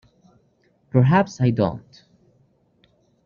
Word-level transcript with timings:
Perhaps 0.89 1.39
I 1.39 1.51
don't. 1.51 2.05